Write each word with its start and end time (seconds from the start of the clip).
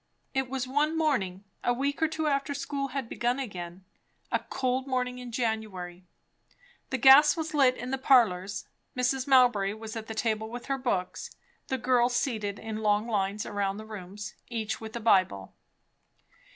It 0.33 0.49
was 0.49 0.67
one 0.67 0.97
morning 0.97 1.43
a 1.63 1.73
week 1.75 2.01
or 2.01 2.07
two 2.07 2.25
after 2.25 2.55
school 2.55 2.87
had 2.87 3.07
begun 3.07 3.37
again; 3.37 3.85
a 4.31 4.39
cold 4.39 4.87
morning 4.87 5.19
in 5.19 5.31
January. 5.31 6.07
The 6.89 6.97
gas 6.97 7.37
was 7.37 7.53
lit 7.53 7.77
in 7.77 7.91
the 7.91 7.99
parlours; 7.99 8.65
Mrs. 8.97 9.27
Mowbray 9.27 9.73
was 9.73 9.95
at 9.95 10.07
the 10.07 10.15
table 10.15 10.49
with 10.49 10.65
her 10.65 10.79
books; 10.79 11.35
the 11.67 11.77
girls 11.77 12.15
seated 12.15 12.57
in 12.57 12.77
long 12.77 13.07
lines 13.07 13.45
around 13.45 13.77
the 13.77 13.85
rooms, 13.85 14.33
each 14.49 14.81
with 14.81 14.95
a 14.95 14.99
Bible. 14.99 15.53